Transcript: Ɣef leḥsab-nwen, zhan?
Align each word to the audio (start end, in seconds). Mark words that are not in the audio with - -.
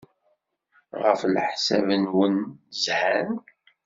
Ɣef 1.01 1.21
leḥsab-nwen, 1.33 2.37
zhan? 2.83 3.29